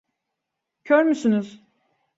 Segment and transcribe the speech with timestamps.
[0.83, 1.63] Kör müsünüz?